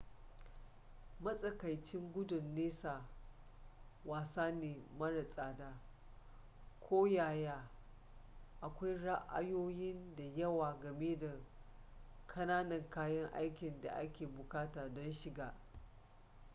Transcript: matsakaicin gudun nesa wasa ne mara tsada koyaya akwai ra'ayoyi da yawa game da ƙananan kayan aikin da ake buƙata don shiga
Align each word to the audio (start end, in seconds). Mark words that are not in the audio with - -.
matsakaicin 1.19 2.11
gudun 2.13 2.55
nesa 2.55 3.05
wasa 4.05 4.51
ne 4.51 4.77
mara 4.99 5.23
tsada 5.31 5.79
koyaya 6.81 7.69
akwai 8.61 8.97
ra'ayoyi 8.97 10.15
da 10.15 10.23
yawa 10.23 10.79
game 10.79 11.15
da 11.17 11.39
ƙananan 12.27 12.89
kayan 12.89 13.31
aikin 13.33 13.81
da 13.81 13.91
ake 13.95 14.27
buƙata 14.27 14.89
don 14.93 15.11
shiga 15.13 15.55